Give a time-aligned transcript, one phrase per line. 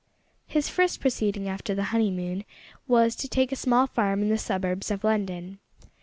[0.47, 2.43] His first proceeding after the honeymoon
[2.87, 5.59] was to take a small farm in the suburbs of London.